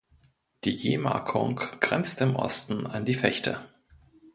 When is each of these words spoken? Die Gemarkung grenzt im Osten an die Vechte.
Die 0.63 0.77
Gemarkung 0.77 1.57
grenzt 1.79 2.21
im 2.21 2.35
Osten 2.35 2.87
an 2.87 3.05
die 3.05 3.21
Vechte. 3.21 3.59